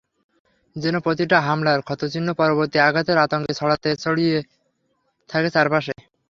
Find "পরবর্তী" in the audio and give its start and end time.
2.33-2.77